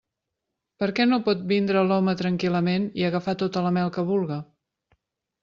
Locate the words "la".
3.67-3.75